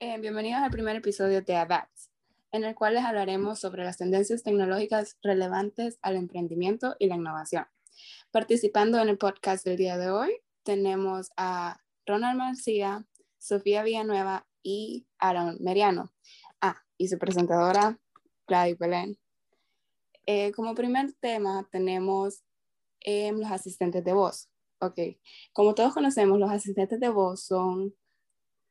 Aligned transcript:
Eh, 0.00 0.18
bienvenidos 0.18 0.60
al 0.60 0.70
primer 0.72 0.96
episodio 0.96 1.40
de 1.40 1.54
ADAPTS, 1.54 2.10
en 2.50 2.64
el 2.64 2.74
cual 2.74 2.94
les 2.94 3.04
hablaremos 3.04 3.60
sobre 3.60 3.84
las 3.84 3.96
tendencias 3.96 4.42
tecnológicas 4.42 5.16
relevantes 5.22 5.98
al 6.02 6.16
emprendimiento 6.16 6.96
y 6.98 7.06
la 7.06 7.14
innovación. 7.14 7.66
Participando 8.32 9.00
en 9.00 9.08
el 9.08 9.18
podcast 9.18 9.64
del 9.64 9.76
día 9.76 9.96
de 9.96 10.10
hoy 10.10 10.40
tenemos 10.64 11.30
a 11.36 11.80
Ronald 12.06 12.40
García, 12.40 13.06
Sofía 13.38 13.84
Villanueva 13.84 14.46
y 14.64 15.06
Aaron 15.18 15.58
Meriano. 15.60 16.12
Ah, 16.60 16.82
y 16.98 17.06
su 17.06 17.16
presentadora, 17.16 18.00
Gladys 18.48 18.78
Belén. 18.78 19.16
Eh, 20.26 20.50
como 20.52 20.74
primer 20.74 21.12
tema 21.14 21.68
tenemos 21.70 22.42
eh, 23.00 23.30
los 23.30 23.50
asistentes 23.50 24.02
de 24.04 24.12
voz. 24.12 24.48
Ok, 24.80 24.98
como 25.52 25.74
todos 25.76 25.94
conocemos, 25.94 26.40
los 26.40 26.50
asistentes 26.50 26.98
de 26.98 27.08
voz 27.10 27.44
son 27.44 27.94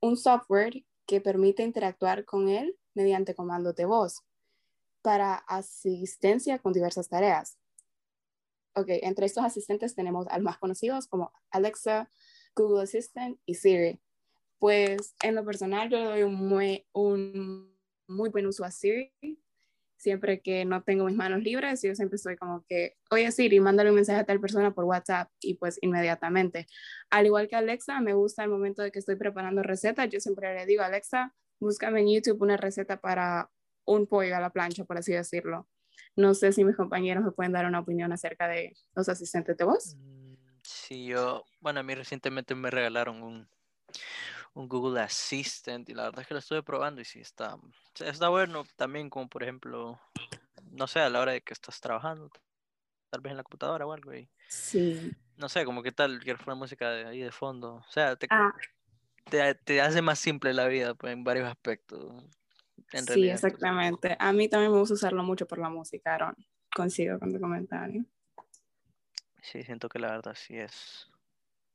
un 0.02 0.18
software 0.18 0.84
que 1.06 1.22
permite 1.22 1.64
interactuar 1.64 2.26
con 2.26 2.50
él 2.50 2.78
mediante 2.94 3.36
comandos 3.36 3.76
de 3.76 3.86
voz 3.86 4.24
para 5.02 5.36
asistencia 5.36 6.60
con 6.60 6.74
diversas 6.74 7.10
tareas. 7.10 7.58
Ok, 8.76 8.88
entre 8.88 9.26
estos 9.26 9.44
asistentes 9.44 9.96
tenemos 9.96 10.26
a 10.30 10.40
más 10.40 10.58
conocidos 10.58 11.08
como 11.08 11.32
Alexa, 11.52 12.10
Google 12.56 12.84
Assistant 12.84 13.38
y 13.46 13.56
Siri. 13.56 14.00
Pues 14.58 15.14
en 15.22 15.36
lo 15.36 15.46
personal 15.46 15.90
yo 15.90 15.98
le 15.98 16.06
doy 16.06 16.26
muy, 16.26 16.86
un 16.94 17.78
muy 18.08 18.30
buen 18.30 18.48
uso 18.48 18.64
a 18.64 18.72
Siri 18.72 19.12
siempre 20.04 20.42
que 20.42 20.66
no 20.66 20.84
tengo 20.84 21.06
mis 21.06 21.16
manos 21.16 21.42
libres, 21.42 21.82
yo 21.82 21.96
siempre 21.96 22.18
estoy 22.18 22.36
como 22.36 22.66
que, 22.68 22.98
oye 23.10 23.32
Siri, 23.32 23.62
mándale 23.62 23.90
un 23.90 23.96
mensaje 23.96 24.20
a 24.20 24.26
tal 24.26 24.42
persona 24.42 24.74
por 24.74 24.84
WhatsApp 24.84 25.32
y 25.40 25.56
pues 25.56 25.80
inmediatamente. 25.82 26.68
Al 27.10 27.26
igual 27.26 27.48
que 27.48 27.56
Alexa, 27.56 28.02
me 28.02 28.14
gusta 28.14 28.44
el 28.44 28.50
momento 28.50 28.82
de 28.82 28.92
que 28.92 29.00
estoy 29.00 29.16
preparando 29.16 29.64
recetas, 29.64 30.10
yo 30.10 30.20
siempre 30.20 30.54
le 30.54 30.66
digo, 30.66 30.84
Alexa, 30.84 31.34
búscame 31.60 32.02
en 32.02 32.14
YouTube 32.14 32.42
una 32.42 32.58
receta 32.58 32.98
para 33.00 33.50
un 33.86 34.06
pollo 34.06 34.36
a 34.36 34.42
la 34.42 34.50
plancha, 34.50 34.84
por 34.84 34.98
así 34.98 35.14
decirlo. 35.14 35.70
No 36.18 36.34
sé 36.34 36.52
si 36.52 36.66
mis 36.66 36.76
compañeros 36.76 37.24
me 37.24 37.32
pueden 37.32 37.54
dar 37.54 37.66
una 37.66 37.80
opinión 37.80 38.12
acerca 38.12 38.48
de 38.50 38.74
los 38.96 39.08
asistentes 39.08 39.56
de 39.56 39.64
voz. 39.64 39.96
Mm, 39.96 40.36
sí, 40.64 41.06
yo, 41.06 41.46
bueno, 41.62 41.80
a 41.80 41.84
mí 41.84 41.96
recientemente 41.96 42.56
me 42.56 42.70
regalaron 42.70 43.24
un, 43.24 43.48
un 44.54 44.68
Google 44.68 45.02
Assistant 45.02 45.90
y 45.90 45.94
la 45.94 46.04
verdad 46.04 46.22
es 46.22 46.28
que 46.28 46.34
lo 46.34 46.40
estuve 46.40 46.64
probando 46.64 47.02
y 47.02 47.06
sí 47.06 47.20
está, 47.20 47.58
está 48.00 48.30
bueno 48.30 48.64
también 48.76 49.10
como 49.10 49.28
por 49.28 49.44
ejemplo, 49.44 50.00
no 50.72 50.88
sé, 50.88 51.00
a 51.00 51.10
la 51.10 51.22
hora 51.22 51.32
de 51.32 51.42
que 51.42 51.54
estás 51.54 51.80
trabajando, 51.82 52.30
tal 53.10 53.22
vez 53.22 53.32
en 53.32 53.38
la 53.38 53.44
computadora 53.44 53.86
o 53.86 53.94
algo 53.94 54.14
y 54.14 54.30
sí. 54.48 55.12
no 55.38 55.50
sé, 55.50 55.66
como 55.66 55.82
que 55.82 55.92
tal, 55.92 56.20
quiero 56.20 56.40
poner 56.40 56.58
música 56.58 56.92
de 56.92 57.06
ahí 57.06 57.20
de 57.20 57.32
fondo, 57.32 57.76
o 57.76 57.92
sea, 57.92 58.16
te, 58.16 58.28
ah. 58.30 58.54
te, 59.30 59.56
te, 59.56 59.82
hace 59.82 60.02
más 60.02 60.20
simple 60.20 60.54
la 60.54 60.68
vida 60.68 60.94
pues, 60.94 61.14
en 61.14 61.24
varios 61.24 61.48
aspectos. 61.48 62.24
En 62.92 63.08
sí, 63.08 63.28
exactamente. 63.28 64.16
A 64.20 64.32
mí 64.34 64.48
también 64.48 64.72
me 64.72 64.78
gusta 64.78 64.94
usarlo 64.94 65.24
mucho 65.24 65.48
por 65.48 65.58
la 65.58 65.70
música, 65.70 66.14
Aaron. 66.14 66.36
Coincido 66.76 67.20
con 67.20 67.32
tu 67.32 67.40
comentario. 67.40 68.06
Sí, 69.42 69.64
siento 69.64 69.90
que 69.90 70.00
la 70.00 70.12
verdad 70.12 70.36
sí 70.36 70.58
es 70.58 71.12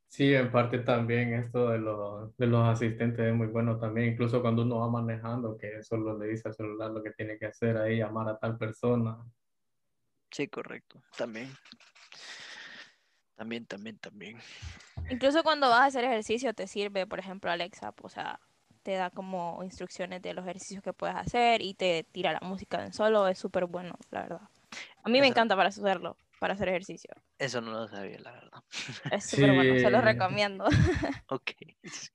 Sí, 0.08 0.34
en 0.34 0.50
parte 0.50 0.78
también 0.78 1.34
esto 1.34 1.68
de, 1.68 1.78
los, 1.78 2.34
de 2.38 2.46
los 2.46 2.66
asistentes 2.66 3.26
es 3.26 3.34
muy 3.34 3.46
bueno 3.46 3.78
también, 3.78 4.14
incluso 4.14 4.40
cuando 4.40 4.62
uno 4.62 4.78
va 4.78 4.88
manejando, 4.88 5.56
que 5.56 5.82
solo 5.82 6.18
le 6.18 6.28
dice 6.28 6.48
al 6.48 6.54
celular 6.54 6.90
lo 6.90 7.02
que 7.02 7.12
tiene 7.12 7.38
que 7.38 7.46
hacer 7.46 7.76
ahí, 7.76 7.98
llamar 7.98 8.28
a 8.30 8.38
tal 8.38 8.56
persona. 8.56 9.18
Sí, 10.30 10.48
correcto, 10.48 11.02
también. 11.16 11.50
También, 13.36 13.66
también, 13.66 13.98
también. 13.98 14.38
Incluso 15.10 15.42
cuando 15.42 15.68
vas 15.68 15.80
a 15.80 15.86
hacer 15.86 16.04
ejercicio 16.04 16.54
te 16.54 16.66
sirve, 16.66 17.06
por 17.06 17.18
ejemplo, 17.18 17.50
Alexa, 17.50 17.94
o 18.02 18.08
sea, 18.08 18.40
te 18.82 18.92
da 18.92 19.10
como 19.10 19.62
instrucciones 19.62 20.22
de 20.22 20.32
los 20.32 20.44
ejercicios 20.44 20.82
que 20.82 20.94
puedes 20.94 21.16
hacer 21.16 21.60
y 21.60 21.74
te 21.74 22.04
tira 22.10 22.32
la 22.32 22.40
música 22.40 22.82
en 22.82 22.94
solo, 22.94 23.28
es 23.28 23.38
súper 23.38 23.66
bueno, 23.66 23.94
la 24.10 24.22
verdad. 24.22 24.48
A 25.02 25.10
mí 25.10 25.20
me 25.20 25.26
encanta 25.26 25.54
para 25.54 25.68
hacerlo 25.68 26.16
para 26.38 26.54
hacer 26.54 26.68
ejercicio. 26.68 27.10
Eso 27.38 27.60
no 27.60 27.72
lo 27.72 27.88
sabía, 27.88 28.18
la 28.20 28.32
verdad. 28.32 28.62
Es 29.12 29.30
súper 29.30 29.54
bueno, 29.54 29.78
se 29.78 29.90
lo 29.90 30.00
recomiendo. 30.00 30.64
ok, 31.28 31.50
sí. 31.84 32.08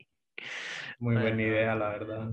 Muy 0.99 1.15
buena 1.15 1.41
idea, 1.41 1.75
la 1.75 1.89
verdad. 1.89 2.31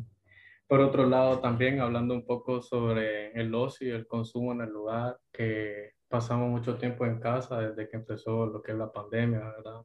Por 0.66 0.80
otro 0.80 1.06
lado, 1.06 1.40
también 1.40 1.80
hablando 1.80 2.14
un 2.14 2.24
poco 2.24 2.62
sobre 2.62 3.32
el 3.32 3.54
ocio 3.54 3.88
y 3.88 3.90
el 3.90 4.06
consumo 4.06 4.52
en 4.52 4.60
el 4.60 4.70
lugar, 4.70 5.18
que 5.32 5.94
pasamos 6.08 6.48
mucho 6.48 6.76
tiempo 6.76 7.06
en 7.06 7.18
casa 7.18 7.60
desde 7.60 7.88
que 7.88 7.96
empezó 7.96 8.46
lo 8.46 8.62
que 8.62 8.72
es 8.72 8.78
la 8.78 8.92
pandemia, 8.92 9.40
¿verdad? 9.40 9.82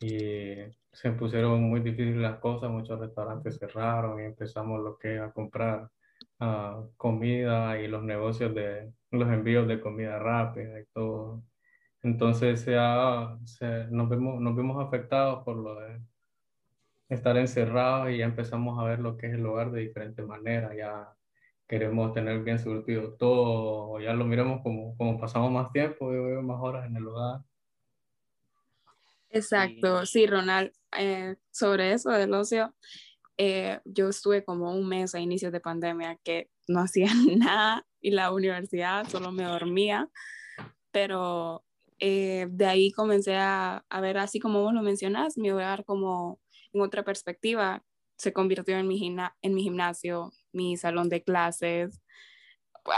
Y 0.00 0.54
se 0.92 1.12
pusieron 1.12 1.62
muy 1.62 1.80
difíciles 1.80 2.16
las 2.16 2.38
cosas, 2.40 2.70
muchos 2.70 2.98
restaurantes 2.98 3.58
cerraron 3.58 4.20
y 4.20 4.24
empezamos 4.24 4.82
lo 4.82 4.98
que 4.98 5.16
es 5.16 5.20
a 5.20 5.32
comprar 5.32 5.88
uh, 6.40 6.88
comida 6.96 7.80
y 7.80 7.88
los 7.88 8.02
negocios 8.02 8.54
de 8.54 8.92
los 9.10 9.28
envíos 9.28 9.68
de 9.68 9.80
comida 9.80 10.18
rápida 10.18 10.80
y 10.80 10.84
todo. 10.92 11.42
Entonces 12.02 12.60
se 12.60 12.76
se, 13.44 13.86
nos, 13.90 14.08
vemos, 14.08 14.40
nos 14.40 14.56
vemos 14.56 14.84
afectados 14.84 15.44
por 15.44 15.56
lo 15.56 15.80
de 15.80 16.00
estar 17.08 17.36
encerrados 17.36 18.10
y 18.10 18.18
ya 18.18 18.24
empezamos 18.24 18.78
a 18.78 18.84
ver 18.84 18.98
lo 18.98 19.16
que 19.16 19.28
es 19.28 19.34
el 19.34 19.46
hogar 19.46 19.70
de 19.70 19.80
diferente 19.80 20.22
manera. 20.22 20.74
Ya 20.76 21.14
queremos 21.66 22.12
tener 22.12 22.42
bien 22.42 22.58
surtido 22.58 23.14
todo, 23.14 23.98
ya 24.00 24.12
lo 24.12 24.24
miramos 24.24 24.62
como, 24.62 24.96
como 24.96 25.18
pasamos 25.18 25.50
más 25.50 25.72
tiempo, 25.72 26.12
y 26.12 26.42
más 26.42 26.60
horas 26.60 26.86
en 26.86 26.96
el 26.96 27.06
hogar. 27.06 27.40
Exacto, 29.30 30.06
sí, 30.06 30.26
Ronald, 30.26 30.72
eh, 30.96 31.36
sobre 31.50 31.92
eso 31.92 32.10
del 32.10 32.32
ocio, 32.34 32.72
eh, 33.38 33.80
yo 33.84 34.08
estuve 34.08 34.44
como 34.44 34.72
un 34.74 34.88
mes 34.88 35.14
a 35.14 35.20
inicios 35.20 35.52
de 35.52 35.60
pandemia 35.60 36.18
que 36.24 36.50
no 36.68 36.80
hacía 36.84 37.10
nada 37.36 37.86
y 38.00 38.10
la 38.10 38.32
universidad 38.32 39.08
solo 39.08 39.32
me 39.32 39.44
dormía, 39.44 40.08
pero 40.90 41.64
eh, 41.98 42.46
de 42.50 42.66
ahí 42.66 42.92
comencé 42.92 43.36
a, 43.36 43.84
a, 43.88 44.00
ver, 44.00 44.18
así 44.18 44.40
como 44.40 44.62
vos 44.62 44.74
lo 44.74 44.82
mencionas, 44.82 45.38
mi 45.38 45.50
hogar 45.50 45.84
como 45.84 46.40
en 46.72 46.80
otra 46.82 47.04
perspectiva 47.04 47.82
se 48.16 48.32
convirtió 48.32 48.76
en 48.76 48.88
mi, 48.88 49.16
en 49.42 49.54
mi 49.54 49.62
gimnasio, 49.62 50.30
mi 50.52 50.76
salón 50.76 51.08
de 51.08 51.22
clases, 51.22 52.00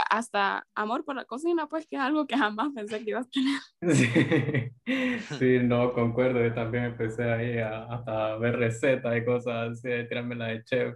hasta 0.09 0.65
amor 0.75 1.05
por 1.05 1.15
la 1.15 1.25
cocina, 1.25 1.67
pues 1.67 1.87
que 1.87 1.95
es 1.95 2.01
algo 2.01 2.27
que 2.27 2.37
jamás 2.37 2.69
pensé 2.73 3.03
que 3.03 3.09
iba 3.11 3.21
a 3.21 3.25
tener. 3.25 3.61
Sí, 5.37 5.59
no, 5.61 5.93
concuerdo, 5.93 6.41
yo 6.41 6.53
también 6.53 6.85
empecé 6.85 7.29
ahí 7.29 7.57
a, 7.57 7.83
hasta 7.85 8.37
ver 8.37 8.57
recetas 8.57 9.17
y 9.17 9.25
cosas 9.25 9.71
así, 9.71 9.89
tirarme 10.07 10.35
la 10.35 10.47
de 10.47 10.63
chef. 10.63 10.95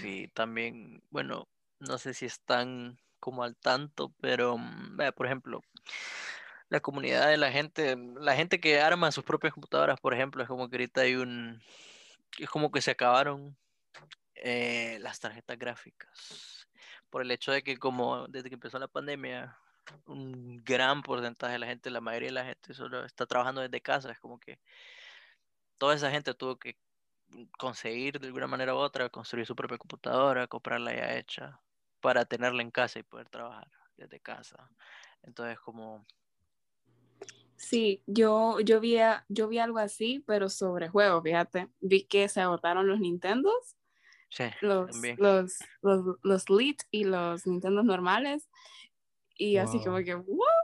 Sí, 0.00 0.28
también, 0.34 1.02
bueno, 1.10 1.48
no 1.78 1.98
sé 1.98 2.14
si 2.14 2.26
están 2.26 2.98
como 3.20 3.44
al 3.44 3.56
tanto, 3.56 4.14
pero 4.20 4.56
mm, 4.58 4.96
vea, 4.96 5.12
por 5.12 5.26
ejemplo, 5.26 5.62
la 6.68 6.80
comunidad 6.80 7.28
de 7.28 7.36
la 7.36 7.50
gente, 7.50 7.96
la 8.20 8.34
gente 8.34 8.60
que 8.60 8.80
arma 8.80 9.12
sus 9.12 9.24
propias 9.24 9.52
computadoras, 9.52 10.00
por 10.00 10.14
ejemplo, 10.14 10.42
es 10.42 10.48
como 10.48 10.68
que 10.68 10.76
ahorita 10.76 11.02
hay 11.02 11.16
un, 11.16 11.60
es 12.38 12.48
como 12.50 12.70
que 12.70 12.80
se 12.80 12.90
acabaron 12.90 13.56
eh, 14.42 14.98
las 15.00 15.20
tarjetas 15.20 15.58
gráficas. 15.58 16.68
Por 17.10 17.22
el 17.22 17.30
hecho 17.30 17.52
de 17.52 17.62
que 17.62 17.78
como 17.78 18.26
desde 18.28 18.48
que 18.48 18.54
empezó 18.54 18.78
la 18.78 18.88
pandemia, 18.88 19.58
un 20.06 20.62
gran 20.64 21.02
porcentaje 21.02 21.54
de 21.54 21.58
la 21.58 21.66
gente, 21.66 21.90
la 21.90 22.00
mayoría 22.00 22.28
de 22.28 22.34
la 22.34 22.44
gente 22.44 22.74
solo 22.74 23.04
está 23.04 23.26
trabajando 23.26 23.60
desde 23.60 23.80
casa. 23.80 24.10
Es 24.12 24.20
como 24.20 24.38
que 24.38 24.60
toda 25.78 25.94
esa 25.94 26.10
gente 26.10 26.34
tuvo 26.34 26.58
que 26.58 26.76
conseguir 27.58 28.18
de 28.18 28.26
alguna 28.26 28.46
manera 28.46 28.74
u 28.74 28.78
otra, 28.78 29.08
construir 29.08 29.46
su 29.46 29.54
propia 29.54 29.78
computadora, 29.78 30.46
comprarla 30.46 30.94
ya 30.94 31.16
hecha, 31.16 31.60
para 32.00 32.24
tenerla 32.24 32.62
en 32.62 32.70
casa 32.70 32.98
y 32.98 33.02
poder 33.02 33.28
trabajar 33.28 33.68
desde 33.96 34.20
casa. 34.20 34.70
Entonces 35.22 35.58
como... 35.60 36.06
Sí, 37.56 38.04
yo, 38.06 38.60
yo, 38.60 38.78
vi, 38.78 38.98
yo 39.28 39.48
vi 39.48 39.58
algo 39.58 39.78
así, 39.78 40.22
pero 40.26 40.48
sobre 40.48 40.88
juegos, 40.88 41.24
fíjate. 41.24 41.68
Vi 41.80 42.04
que 42.04 42.28
se 42.28 42.40
agotaron 42.40 42.86
los 42.86 43.00
Nintendos 43.00 43.77
los, 44.60 44.90
los, 45.18 45.58
los, 45.82 46.16
los 46.22 46.50
Lite 46.50 46.84
y 46.90 47.04
los 47.04 47.46
Nintendo 47.46 47.82
normales. 47.82 48.48
Y 49.36 49.56
así 49.56 49.78
como 49.82 49.98
que, 49.98 50.16
¿what? 50.16 50.58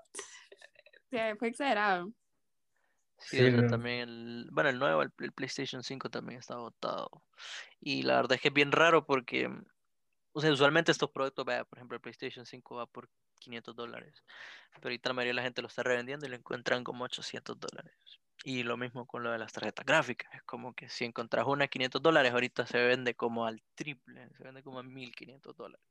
fue 1.38 1.48
exagerado. 1.48 2.12
Sí, 3.18 3.38
también 3.70 4.08
el, 4.08 4.48
bueno, 4.50 4.68
el 4.68 4.78
nuevo, 4.78 5.02
el, 5.02 5.32
PlayStation 5.32 5.82
5 5.82 6.10
también 6.10 6.40
está 6.40 6.54
agotado. 6.54 7.22
Y 7.80 8.02
la 8.02 8.16
verdad 8.16 8.32
es 8.32 8.40
que 8.40 8.48
es 8.48 8.54
bien 8.54 8.72
raro 8.72 9.06
porque, 9.06 9.48
o 10.32 10.40
sea, 10.40 10.52
usualmente 10.52 10.92
estos 10.92 11.10
productos, 11.10 11.44
vaya, 11.44 11.64
por 11.64 11.78
ejemplo, 11.78 11.96
el 11.96 12.02
PlayStation 12.02 12.44
5 12.44 12.74
va 12.76 12.86
por 12.86 13.08
500 13.38 13.74
dólares, 13.74 14.24
pero 14.74 14.88
ahorita 14.88 15.10
la 15.10 15.14
mayoría 15.14 15.30
de 15.30 15.36
la 15.36 15.42
gente 15.42 15.62
lo 15.62 15.68
está 15.68 15.82
revendiendo 15.82 16.26
y 16.26 16.30
lo 16.30 16.36
encuentran 16.36 16.84
como 16.84 17.04
800 17.04 17.58
dólares. 17.58 17.94
Y 18.46 18.62
lo 18.62 18.76
mismo 18.76 19.06
con 19.06 19.22
lo 19.22 19.32
de 19.32 19.38
las 19.38 19.52
tarjetas 19.52 19.86
gráficas. 19.86 20.32
Es 20.34 20.42
como 20.42 20.74
que 20.74 20.90
si 20.90 21.06
encontras 21.06 21.46
una 21.46 21.64
a 21.64 21.68
500 21.68 22.02
dólares, 22.02 22.30
ahorita 22.30 22.66
se 22.66 22.78
vende 22.78 23.14
como 23.14 23.46
al 23.46 23.62
triple, 23.74 24.28
se 24.36 24.44
vende 24.44 24.62
como 24.62 24.78
a 24.78 24.82
1500 24.82 25.56
dólares. 25.56 25.84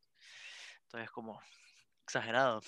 Entonces, 0.84 1.10
como 1.10 1.42
exagerado. 2.04 2.62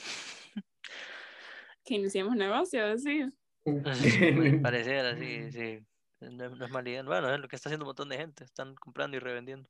Que 1.83 1.93
iniciemos 1.93 2.35
negocios, 2.35 3.03
sí. 3.03 3.25
Pareciera, 4.63 5.15
sí, 5.15 5.51
sí. 5.51 5.85
No, 6.19 6.49
no 6.49 6.65
es 6.65 6.71
mala 6.71 6.89
idea. 6.89 7.03
Bueno, 7.03 7.31
es 7.31 7.39
lo 7.39 7.47
que 7.47 7.55
está 7.55 7.69
haciendo 7.69 7.85
un 7.85 7.89
montón 7.89 8.09
de 8.09 8.17
gente. 8.17 8.43
Están 8.43 8.73
comprando 8.73 9.17
y 9.17 9.19
revendiendo. 9.19 9.69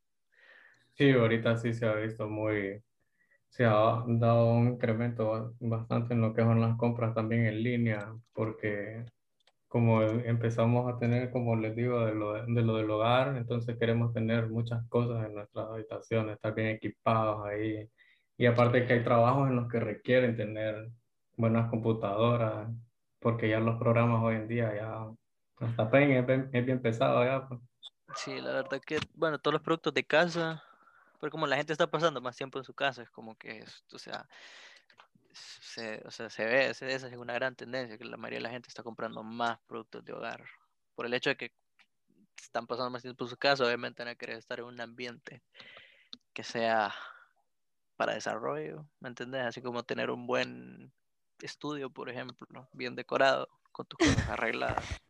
Sí, 0.94 1.12
ahorita 1.12 1.58
sí 1.58 1.74
se 1.74 1.86
ha 1.86 1.94
visto 1.96 2.30
muy, 2.30 2.82
se 3.50 3.66
ha 3.66 4.02
dado 4.08 4.48
un 4.48 4.70
incremento 4.70 5.54
bastante 5.60 6.14
en 6.14 6.22
lo 6.22 6.34
que 6.34 6.42
son 6.42 6.62
las 6.62 6.78
compras 6.78 7.14
también 7.14 7.46
en 7.46 7.62
línea, 7.62 8.16
porque 8.32 9.04
como 9.76 10.04
empezamos 10.04 10.90
a 10.90 10.98
tener, 10.98 11.32
como 11.32 11.58
les 11.58 11.76
digo, 11.76 12.06
de 12.06 12.16
lo, 12.16 12.32
de 12.32 12.62
lo 12.62 12.78
del 12.78 12.90
hogar, 12.90 13.36
entonces 13.36 13.78
queremos 13.78 14.14
tener 14.14 14.48
muchas 14.48 14.88
cosas 14.88 15.26
en 15.26 15.36
nuestras 15.36 15.68
habitaciones, 15.68 16.36
estar 16.36 16.56
bien 16.56 16.70
equipados 16.70 17.46
ahí. 17.46 17.86
Y 18.38 18.46
aparte 18.46 18.88
que 18.88 18.94
hay 18.94 19.04
trabajos 19.04 19.50
en 19.50 19.58
los 19.58 19.70
que 19.70 19.82
requieren 19.82 20.38
tener 20.38 20.92
buenas 21.36 21.70
computadoras, 21.70 22.70
porque 23.20 23.50
ya 23.50 23.60
los 23.60 23.78
programas 23.78 24.24
hoy 24.24 24.36
en 24.36 24.48
día 24.48 24.74
ya, 24.74 25.10
hasta 25.58 25.92
Paint 25.92 26.14
es 26.14 26.26
bien, 26.26 26.50
es 26.54 26.66
bien 26.66 26.82
pesado 26.82 27.26
ya. 27.26 27.46
Pues. 27.46 27.60
Sí, 28.16 28.40
la 28.40 28.54
verdad 28.54 28.80
que, 28.80 29.00
bueno, 29.14 29.40
todos 29.40 29.56
los 29.56 29.62
productos 29.62 29.94
de 29.94 30.06
casa, 30.06 30.64
pero 31.20 31.32
como 31.32 31.48
la 31.48 31.58
gente 31.58 31.74
está 31.74 31.88
pasando 31.88 32.22
más 32.22 32.38
tiempo 32.38 32.60
en 32.60 32.64
su 32.64 32.74
casa, 32.74 33.02
es 33.02 33.10
como 33.10 33.36
que, 33.36 33.60
es, 33.60 33.84
o 33.94 34.00
sea, 34.00 34.26
se, 35.36 36.02
o 36.06 36.12
sea, 36.12 36.30
se 36.30 36.46
ve, 36.46 36.70
esa 36.70 36.88
es 36.88 37.04
una 37.18 37.34
gran 37.34 37.56
tendencia, 37.56 37.98
que 37.98 38.06
la 38.06 38.18
mayoría 38.18 38.40
de 38.40 38.44
la 38.44 38.50
gente 38.50 38.70
está 38.70 38.84
comprando 38.84 39.24
más 39.24 39.60
productos 39.68 40.04
de 40.06 40.14
hogar. 40.14 40.44
Por 40.96 41.06
el 41.06 41.14
hecho 41.14 41.30
de 41.30 41.38
que 41.38 41.54
están 42.42 42.68
pasando 42.68 42.90
más 42.90 43.02
tiempo 43.02 43.26
en 43.26 43.30
su 43.30 43.38
casa, 43.38 43.66
obviamente 43.66 44.04
van 44.04 44.14
a 44.14 44.16
querer 44.16 44.38
estar 44.38 44.60
en 44.60 44.66
un 44.66 44.80
ambiente 44.80 45.42
que 46.34 46.44
sea 46.44 46.94
para 47.96 48.14
desarrollo, 48.14 48.86
¿me 49.00 49.10
entendés? 49.10 49.46
Así 49.46 49.62
como 49.62 49.84
tener 49.84 50.10
un 50.10 50.28
buen 50.28 50.94
estudio, 51.42 51.90
por 51.90 52.10
ejemplo, 52.10 52.70
bien 52.74 52.96
decorado, 52.96 53.48
con 53.72 53.86
tus 53.86 53.98
cosas 54.00 54.30
arregladas. 54.30 55.05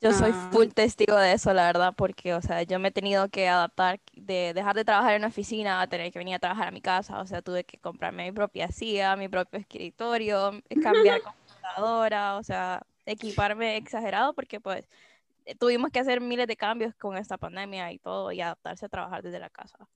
Yo 0.00 0.12
soy 0.12 0.30
Ah. 0.32 0.48
full 0.50 0.68
testigo 0.68 1.16
de 1.16 1.32
eso, 1.32 1.52
la 1.52 1.66
verdad, 1.66 1.94
porque, 1.96 2.32
o 2.34 2.40
sea, 2.40 2.62
yo 2.62 2.78
me 2.78 2.88
he 2.88 2.90
tenido 2.90 3.28
que 3.28 3.48
adaptar 3.48 4.00
de 4.14 4.54
dejar 4.54 4.74
de 4.74 4.84
trabajar 4.84 5.12
en 5.14 5.20
una 5.20 5.28
oficina 5.28 5.82
a 5.82 5.88
tener 5.88 6.10
que 6.12 6.18
venir 6.18 6.34
a 6.36 6.38
trabajar 6.38 6.68
a 6.68 6.70
mi 6.70 6.80
casa. 6.80 7.20
O 7.20 7.26
sea, 7.26 7.42
tuve 7.42 7.64
que 7.64 7.78
comprarme 7.78 8.24
mi 8.24 8.32
propia 8.32 8.70
silla, 8.72 9.14
mi 9.16 9.28
propio 9.28 9.60
escritorio, 9.60 10.52
eh, 10.70 10.78
cambiar 10.78 11.20
computadora, 11.22 12.36
o 12.36 12.42
sea, 12.42 12.82
equiparme 13.04 13.76
exagerado 13.76 14.32
porque, 14.34 14.58
pues, 14.60 14.88
eh, 15.46 15.54
tuvimos 15.56 15.90
que 15.90 16.00
hacer 16.00 16.20
miles 16.20 16.46
de 16.46 16.56
cambios 16.56 16.94
con 16.96 17.16
esta 17.16 17.38
pandemia 17.38 17.92
y 17.92 17.98
todo 17.98 18.32
y 18.32 18.40
adaptarse 18.40 18.86
a 18.86 18.88
trabajar 18.88 19.22
desde 19.22 19.38
la 19.40 19.50
casa. 19.50 19.88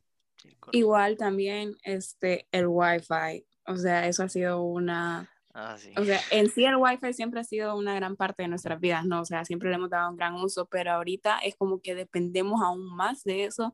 Igual 0.73 1.17
también 1.17 1.77
este, 1.83 2.47
el 2.53 2.67
Wi-Fi. 2.67 3.47
O 3.67 3.77
sea, 3.77 4.07
eso 4.07 4.23
ha 4.25 4.29
sido 4.29 4.63
una... 4.63 5.31
Ah, 5.55 5.77
sí. 5.79 5.93
O 5.97 6.05
sea, 6.05 6.21
en 6.31 6.51
sí 6.51 6.65
el 6.65 6.77
Wi-Fi 6.77 7.13
siempre 7.13 7.41
ha 7.41 7.45
sido 7.45 7.77
una 7.77 7.95
gran 7.95 8.17
parte 8.17 8.43
de 8.43 8.49
nuestras 8.49 8.81
vidas, 8.81 9.05
¿no? 9.07 9.21
O 9.21 9.25
sea, 9.25 9.45
siempre 9.45 9.71
le 9.71 9.77
hemos 9.77 9.89
dado 9.89 10.11
un 10.11 10.17
gran 10.17 10.35
uso, 10.35 10.67
pero 10.67 10.93
ahorita 10.93 11.39
es 11.39 11.55
como 11.55 11.81
que 11.81 11.95
dependemos 11.95 12.61
aún 12.61 12.95
más 12.95 13.23
de 13.23 13.45
eso. 13.45 13.73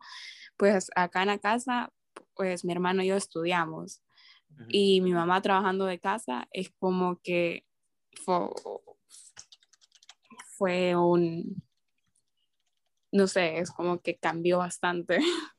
Pues 0.58 0.90
acá 0.94 1.22
en 1.22 1.28
la 1.28 1.38
casa, 1.38 1.90
pues 2.34 2.64
mi 2.66 2.72
hermano 2.72 3.02
y 3.02 3.06
yo 3.06 3.16
estudiamos 3.16 4.02
y 4.68 5.00
mi 5.00 5.12
mamá 5.12 5.40
trabajando 5.40 5.86
de 5.86 5.98
casa 5.98 6.48
es 6.52 6.70
como 6.78 7.18
que 7.22 7.64
fue, 8.24 8.48
fue 10.56 10.96
un, 10.96 11.62
no 13.12 13.26
sé, 13.26 13.58
es 13.58 13.70
como 13.70 14.00
que 14.00 14.18
cambió 14.18 14.58
bastante. 14.58 15.18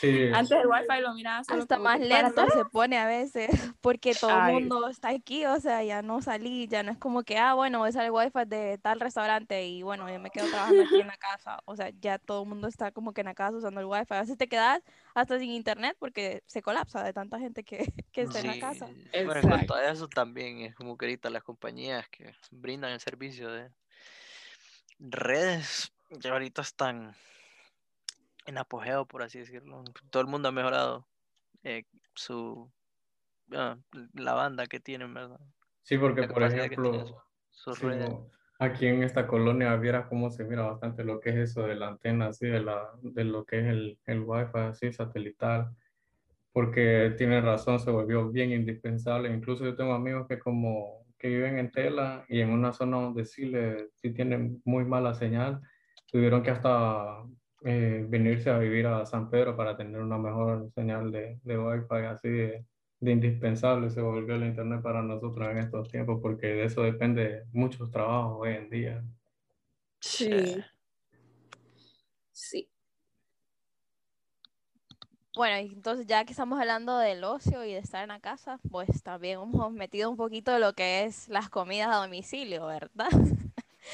Sí, 0.00 0.30
Antes 0.32 0.58
el 0.58 0.66
wifi 0.66 1.02
lo 1.02 1.12
miraba 1.12 1.44
solo 1.44 1.60
Hasta 1.60 1.78
más 1.78 1.98
que 1.98 2.06
lento 2.06 2.48
se 2.48 2.64
pone 2.64 2.96
a 2.96 3.06
veces, 3.06 3.50
porque 3.82 4.14
todo 4.14 4.30
el 4.30 4.52
mundo 4.54 4.88
está 4.88 5.10
aquí, 5.10 5.44
o 5.44 5.60
sea, 5.60 5.84
ya 5.84 6.00
no 6.00 6.22
salí, 6.22 6.68
ya 6.68 6.82
no 6.82 6.90
es 6.90 6.96
como 6.96 7.22
que, 7.22 7.36
ah, 7.36 7.52
bueno, 7.52 7.80
voy 7.80 7.88
a 7.88 7.90
usar 7.90 8.06
el 8.06 8.10
wifi 8.10 8.46
de 8.46 8.78
tal 8.78 8.98
restaurante 8.98 9.66
y 9.66 9.82
bueno, 9.82 10.08
yo 10.08 10.18
me 10.18 10.30
quedo 10.30 10.48
trabajando 10.48 10.84
aquí 10.84 11.02
en 11.02 11.06
la 11.06 11.18
casa, 11.18 11.60
o 11.66 11.76
sea, 11.76 11.90
ya 12.00 12.18
todo 12.18 12.44
el 12.44 12.48
mundo 12.48 12.66
está 12.66 12.92
como 12.92 13.12
que 13.12 13.20
en 13.20 13.26
la 13.26 13.34
casa 13.34 13.58
usando 13.58 13.78
el 13.78 13.86
wifi, 13.86 14.14
a 14.14 14.20
veces 14.22 14.38
te 14.38 14.48
quedas 14.48 14.82
hasta 15.14 15.38
sin 15.38 15.50
internet 15.50 15.94
porque 15.98 16.42
se 16.46 16.62
colapsa 16.62 17.04
de 17.04 17.12
tanta 17.12 17.38
gente 17.38 17.62
que, 17.62 17.92
que 18.12 18.22
está 18.22 18.40
en 18.40 18.46
la 18.46 18.58
casa. 18.58 18.88
Bueno, 19.12 19.40
en 19.40 19.48
cuanto 19.48 19.74
a 19.74 19.84
eso 19.90 20.08
también 20.08 20.60
es 20.60 20.74
como 20.74 20.96
que 20.96 21.04
ahorita 21.04 21.28
las 21.28 21.42
compañías 21.42 22.08
que 22.08 22.34
brindan 22.50 22.92
el 22.92 23.00
servicio 23.00 23.50
de 23.50 23.70
redes 24.98 25.92
ya 26.10 26.32
ahorita 26.32 26.62
están 26.62 27.14
en 28.46 28.58
apogeo, 28.58 29.06
por 29.06 29.22
así 29.22 29.38
decirlo. 29.38 29.84
Todo 30.10 30.22
el 30.22 30.28
mundo 30.28 30.48
ha 30.48 30.52
mejorado 30.52 31.06
eh, 31.62 31.84
su 32.14 32.70
ah, 33.52 33.76
la 34.14 34.34
banda 34.34 34.66
que 34.66 34.80
tienen, 34.80 35.14
¿verdad? 35.14 35.40
sí, 35.82 35.98
porque 35.98 36.24
por 36.24 36.42
ejemplo, 36.42 37.24
sí, 37.50 37.70
redes. 37.82 38.08
no, 38.08 38.30
aquí 38.58 38.86
en 38.86 39.02
esta 39.02 39.26
colonia 39.26 39.74
vieras 39.76 40.06
cómo 40.08 40.30
se 40.30 40.44
mira 40.44 40.62
bastante 40.62 41.04
lo 41.04 41.20
que 41.20 41.30
es 41.30 41.36
eso 41.36 41.66
de 41.66 41.74
la 41.74 41.88
antena, 41.88 42.28
así, 42.28 42.46
de, 42.46 42.60
la, 42.60 42.90
de 43.02 43.24
lo 43.24 43.44
que 43.44 43.60
es 43.60 43.66
el, 43.66 43.98
el 44.06 44.20
wifi 44.20 44.58
así 44.58 44.92
satelital, 44.92 45.70
porque 46.52 47.14
tiene 47.16 47.40
razón, 47.40 47.78
se 47.78 47.90
volvió 47.90 48.28
bien 48.30 48.52
indispensable. 48.52 49.32
Incluso 49.32 49.64
yo 49.64 49.76
tengo 49.76 49.94
amigos 49.94 50.26
que 50.28 50.38
como 50.38 51.06
que 51.18 51.28
viven 51.28 51.58
en 51.58 51.70
Tela 51.70 52.24
y 52.28 52.40
en 52.40 52.50
una 52.50 52.72
zona 52.72 52.96
donde 52.96 53.24
sí, 53.24 53.44
le, 53.44 53.90
sí 53.94 54.12
tienen 54.12 54.60
muy 54.64 54.84
mala 54.84 55.14
señal, 55.14 55.60
tuvieron 56.10 56.42
que 56.42 56.50
hasta 56.50 57.22
eh, 57.62 58.04
venirse 58.08 58.50
a 58.50 58.58
vivir 58.58 58.86
a 58.86 59.06
San 59.06 59.30
Pedro 59.30 59.56
para 59.56 59.76
tener 59.76 60.00
una 60.00 60.18
mejor 60.18 60.70
señal 60.74 61.10
de, 61.12 61.38
de 61.42 61.58
wifi, 61.58 62.06
así 62.06 62.28
de, 62.28 62.66
de 63.00 63.12
indispensable 63.12 63.90
se 63.90 64.02
volvió 64.02 64.34
el 64.34 64.44
internet 64.44 64.82
para 64.82 65.02
nosotros 65.02 65.48
en 65.50 65.58
estos 65.58 65.88
tiempos, 65.88 66.20
porque 66.22 66.48
de 66.48 66.64
eso 66.64 66.82
depende 66.82 67.44
muchos 67.52 67.90
trabajos 67.90 68.38
hoy 68.40 68.54
en 68.54 68.70
día. 68.70 69.04
Sí. 70.00 70.56
Sí. 72.32 72.70
Bueno, 75.34 75.58
y 75.60 75.72
entonces 75.72 76.06
ya 76.06 76.24
que 76.24 76.32
estamos 76.32 76.58
hablando 76.60 76.98
del 76.98 77.24
ocio 77.24 77.64
y 77.64 77.72
de 77.72 77.78
estar 77.78 78.02
en 78.02 78.08
la 78.08 78.20
casa, 78.20 78.58
pues 78.70 79.02
también 79.02 79.40
hemos 79.40 79.72
metido 79.72 80.10
un 80.10 80.16
poquito 80.16 80.52
de 80.52 80.58
lo 80.58 80.74
que 80.74 81.04
es 81.04 81.28
las 81.28 81.48
comidas 81.48 81.88
a 81.88 82.00
domicilio, 82.02 82.66
¿verdad? 82.66 83.08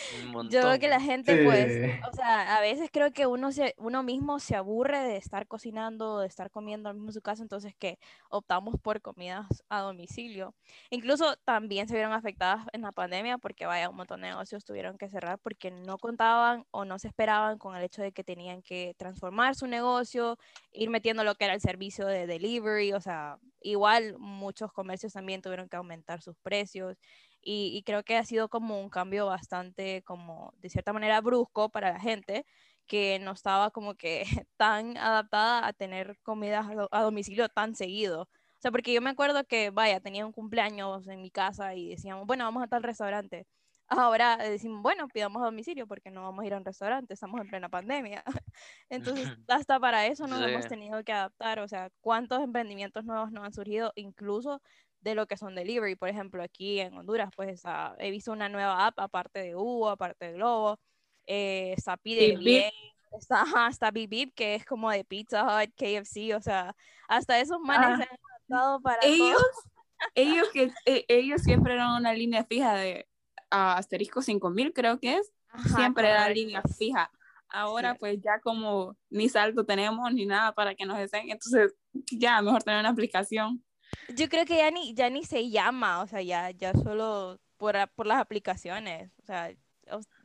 Un 0.08 0.48
Yo 0.50 0.60
creo 0.62 0.78
que 0.78 0.88
la 0.88 1.00
gente, 1.00 1.38
pues, 1.38 1.72
Sí. 1.72 1.90
o 2.10 2.12
sea, 2.14 2.56
a 2.56 2.60
veces 2.60 2.90
creo 2.92 3.12
que 3.12 3.26
uno, 3.26 3.52
se, 3.52 3.74
uno 3.78 4.02
mismo 4.02 4.38
se 4.38 4.54
aburre 4.56 5.00
de 5.00 5.16
estar 5.16 5.46
cocinando, 5.48 6.20
de 6.20 6.26
estar 6.28 6.50
comiendo 6.50 6.92
mismo 6.92 7.08
en 7.08 7.12
su 7.14 7.22
casa, 7.22 7.42
entonces 7.42 7.74
que 7.76 7.98
optamos 8.30 8.76
por 8.80 9.00
comidas 9.02 9.46
a 9.68 9.80
domicilio. 9.80 10.54
Incluso 10.90 11.36
también 11.44 11.88
se 11.88 11.94
vieron 11.94 12.12
afectadas 12.12 12.66
en 12.72 12.82
la 12.82 12.92
pandemia 12.92 13.38
porque, 13.38 13.66
vaya, 13.66 13.88
un 13.90 13.96
montón 13.96 14.20
de 14.22 14.28
negocios 14.28 14.64
tuvieron 14.64 14.98
que 14.98 15.08
cerrar 15.08 15.38
porque 15.40 15.70
no 15.70 15.98
contaban 15.98 16.64
o 16.70 16.84
no 16.84 16.98
se 16.98 17.08
esperaban 17.08 17.58
con 17.58 17.74
el 17.76 17.82
hecho 17.84 18.02
de 18.02 18.12
que 18.12 18.24
tenían 18.24 18.62
que 18.62 18.94
transformar 18.98 19.54
su 19.56 19.66
negocio, 19.66 20.38
ir 20.72 20.90
metiendo 20.90 21.24
lo 21.24 21.34
que 21.34 21.44
era 21.46 21.54
el 21.54 21.60
servicio 21.60 22.06
de 22.06 22.26
delivery, 22.26 22.92
o 22.92 23.00
sea, 23.00 23.38
igual 23.60 24.16
muchos 24.18 24.72
comercios 24.72 25.12
también 25.12 25.42
tuvieron 25.42 25.68
que 25.68 25.76
aumentar 25.76 26.22
sus 26.22 26.36
precios 26.38 26.96
y, 27.46 27.76
y 27.76 27.82
creo 27.84 28.02
que 28.04 28.16
ha 28.16 28.24
sido 28.24 28.48
como 28.48 28.80
un 28.80 28.90
cambio 28.90 29.26
bastante 29.26 30.02
como 30.04 30.52
de 30.58 30.68
cierta 30.70 30.92
manera 30.92 31.20
brusco 31.20 31.70
para 31.70 31.92
la 31.92 32.00
gente 32.00 32.44
que 32.86 33.18
no 33.20 33.32
estaba 33.32 33.70
como 33.70 33.94
que 33.94 34.24
tan 34.56 34.96
adaptada 34.96 35.66
a 35.66 35.72
tener 35.72 36.18
comidas 36.22 36.66
a, 36.70 36.74
do- 36.74 36.88
a 36.92 37.02
domicilio 37.02 37.48
tan 37.48 37.74
seguido. 37.74 38.22
O 38.24 38.28
sea, 38.60 38.70
porque 38.70 38.92
yo 38.92 39.02
me 39.02 39.10
acuerdo 39.10 39.44
que, 39.44 39.70
vaya, 39.70 40.00
tenía 40.00 40.24
un 40.26 40.32
cumpleaños 40.32 41.06
en 41.08 41.20
mi 41.22 41.30
casa 41.30 41.74
y 41.74 41.90
decíamos, 41.90 42.26
bueno, 42.26 42.44
vamos 42.44 42.62
a 42.62 42.68
tal 42.68 42.82
restaurante. 42.82 43.46
Ahora 43.88 44.36
decimos, 44.38 44.82
bueno, 44.82 45.06
pidamos 45.08 45.42
a 45.42 45.46
domicilio 45.46 45.86
porque 45.86 46.10
no 46.10 46.22
vamos 46.22 46.42
a 46.42 46.46
ir 46.46 46.54
a 46.54 46.58
un 46.58 46.64
restaurante, 46.64 47.14
estamos 47.14 47.40
en 47.40 47.46
plena 47.48 47.68
pandemia. 47.68 48.24
Entonces, 48.88 49.30
hasta 49.48 49.78
para 49.80 50.06
eso 50.06 50.26
nos 50.26 50.42
hemos 50.44 50.66
Sí. 50.66 50.66
tenido 50.66 51.02
que 51.04 51.12
adaptar. 51.12 51.60
O 51.60 51.68
sea, 51.68 51.90
¿cuántos 52.00 52.40
emprendimientos 52.42 53.04
nuevos 53.04 53.30
nos 53.32 53.44
han 53.44 53.52
surgido, 53.52 53.92
incluso 53.94 54.60
de 55.06 55.14
lo 55.14 55.26
que 55.26 55.36
son 55.36 55.54
delivery? 55.54 55.94
Por 55.94 56.08
ejemplo, 56.08 56.42
aquí 56.42 56.80
en 56.80 56.94
Honduras, 56.98 57.30
pues 57.36 57.62
ah, 57.64 57.94
he 57.98 58.10
visto 58.10 58.32
una 58.32 58.48
nueva 58.48 58.86
app, 58.86 58.98
aparte 58.98 59.38
de 59.40 59.54
Uber, 59.54 59.92
aparte 59.92 60.26
de 60.26 60.32
Globo, 60.32 60.78
eh, 61.26 61.72
está 61.76 61.96
Pide. 61.96 62.36
Bien, 62.36 62.70
está, 63.18 63.44
está 63.70 63.90
Bip 63.92 64.10
Bip, 64.10 64.34
que 64.34 64.56
es 64.56 64.64
como 64.64 64.90
de 64.90 65.04
Pizza 65.04 65.44
Hut, 65.44 65.70
KFC, 65.76 66.34
o 66.34 66.40
sea, 66.42 66.74
hasta 67.08 67.38
esos 67.40 67.60
manes 67.60 67.90
Ah. 67.92 67.96
se 67.96 68.02
han 68.02 68.18
adaptado 68.50 68.80
para 68.80 68.98
Ellos, 69.02 69.36
todo. 69.40 69.84
ellos, 70.16 70.48
que, 70.52 70.72
e- 70.84 71.04
ellos 71.08 71.42
siempre 71.42 71.74
eran 71.74 71.94
una 71.96 72.12
línea 72.12 72.44
fija 72.44 72.74
de 72.74 73.06
ah, 73.50 73.76
asterisco 73.76 74.22
5000, 74.22 74.72
creo 74.72 74.98
que 74.98 75.16
es. 75.18 75.32
Ajá, 75.48 75.76
siempre 75.76 76.08
era 76.10 76.28
línea 76.28 76.62
fija. 76.76 77.10
Ahora 77.48 77.92
Sí. 77.92 77.98
pues 78.00 78.18
ya 78.20 78.40
como 78.40 78.96
ni 79.08 79.28
salto 79.28 79.64
tenemos 79.64 80.12
ni 80.12 80.26
nada 80.26 80.52
para 80.52 80.74
que 80.74 80.84
nos 80.84 80.98
deseen, 80.98 81.30
entonces 81.30 81.74
ya 82.10 82.42
mejor 82.42 82.64
tener 82.64 82.80
una 82.80 82.88
aplicación. 82.90 83.64
Yo 84.14 84.28
creo 84.28 84.44
que 84.44 84.56
ya 84.56 84.70
ni, 84.70 84.94
ya 84.94 85.10
ni 85.10 85.24
se 85.24 85.50
llama, 85.50 86.02
o 86.02 86.06
sea, 86.06 86.22
ya, 86.22 86.50
ya 86.50 86.72
solo 86.72 87.38
por, 87.56 87.76
por 87.94 88.06
las 88.06 88.18
aplicaciones, 88.18 89.10
o 89.22 89.26
sea, 89.26 89.50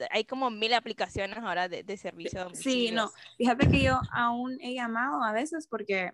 hay 0.09 0.23
como 0.25 0.49
mil 0.49 0.73
aplicaciones 0.73 1.37
ahora 1.37 1.67
de, 1.69 1.83
de 1.83 1.97
servicio 1.97 2.41
a 2.41 2.55
Sí, 2.55 2.91
no, 2.91 3.11
fíjate 3.37 3.69
que 3.69 3.83
yo 3.83 3.99
aún 4.11 4.57
he 4.61 4.73
llamado 4.73 5.23
a 5.23 5.33
veces 5.33 5.67
porque 5.67 6.13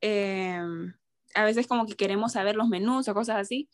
eh, 0.00 0.60
a 1.36 1.44
veces 1.44 1.66
como 1.66 1.86
que 1.86 1.94
queremos 1.94 2.32
saber 2.32 2.56
los 2.56 2.68
menús 2.68 3.08
o 3.08 3.14
cosas 3.14 3.36
así. 3.36 3.68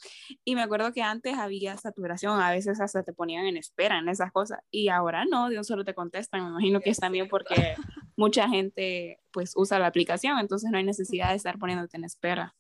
Y 0.45 0.55
me 0.55 0.63
acuerdo 0.63 0.93
que 0.93 1.03
antes 1.03 1.39
había 1.39 1.77
saturación, 1.77 2.41
a 2.41 2.51
veces 2.51 2.81
hasta 2.81 3.03
te 3.05 3.13
ponían 3.13 3.47
en 3.47 3.57
espera 3.57 3.99
en 3.99 4.09
esas 4.09 4.33
cosas. 4.33 4.61
Y 4.71 4.89
ahora 4.89 5.25
no, 5.25 5.49
Dios 5.49 5.67
solo 5.67 5.85
te 5.85 5.95
contestan. 5.95 6.43
Me 6.43 6.51
imagino 6.51 6.81
que 6.81 6.91
es 6.91 6.99
también 6.99 7.29
porque 7.29 7.55
mucha 8.17 8.49
gente 8.49 9.21
pues 9.31 9.53
usa 9.57 9.79
la 9.79 9.87
aplicación, 9.87 10.39
entonces 10.39 10.71
no 10.71 10.79
hay 10.79 10.85
necesidad 10.85 11.31
de 11.31 11.37
estar 11.37 11.59
poniéndote 11.59 11.97
en 11.97 12.05
espera. 12.05 12.55